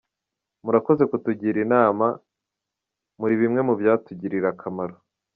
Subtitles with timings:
[0.63, 2.05] Murakoze kutugira inama,
[3.19, 4.95] muribimwe mubyatugirira akamaro.